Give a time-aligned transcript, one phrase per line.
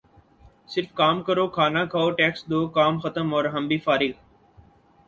[0.69, 4.15] صرف کام کرو کھانا کھاؤ ٹیکس دو کام ختم اور ہم بھی فارخ